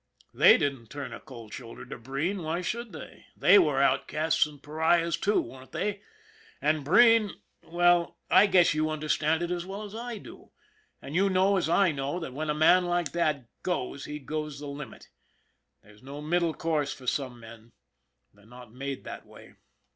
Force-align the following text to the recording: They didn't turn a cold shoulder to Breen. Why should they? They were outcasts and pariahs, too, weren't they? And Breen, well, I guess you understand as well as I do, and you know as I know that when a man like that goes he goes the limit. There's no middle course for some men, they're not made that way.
They 0.33 0.57
didn't 0.57 0.87
turn 0.87 1.13
a 1.13 1.19
cold 1.19 1.53
shoulder 1.53 1.85
to 1.85 1.97
Breen. 1.99 2.41
Why 2.41 2.61
should 2.61 2.91
they? 2.91 3.27
They 3.37 3.59
were 3.59 3.79
outcasts 3.83 4.47
and 4.47 4.59
pariahs, 4.59 5.15
too, 5.15 5.39
weren't 5.39 5.73
they? 5.73 6.01
And 6.59 6.83
Breen, 6.83 7.39
well, 7.61 8.17
I 8.27 8.47
guess 8.47 8.73
you 8.73 8.89
understand 8.89 9.43
as 9.43 9.63
well 9.63 9.83
as 9.83 9.93
I 9.93 10.17
do, 10.17 10.49
and 11.03 11.13
you 11.13 11.29
know 11.29 11.55
as 11.55 11.69
I 11.69 11.91
know 11.91 12.19
that 12.19 12.33
when 12.33 12.49
a 12.49 12.55
man 12.55 12.85
like 12.87 13.11
that 13.11 13.45
goes 13.61 14.05
he 14.05 14.17
goes 14.17 14.59
the 14.59 14.65
limit. 14.65 15.09
There's 15.83 16.01
no 16.01 16.19
middle 16.19 16.55
course 16.55 16.91
for 16.91 17.05
some 17.05 17.39
men, 17.39 17.71
they're 18.33 18.47
not 18.47 18.73
made 18.73 19.03
that 19.03 19.27
way. 19.27 19.53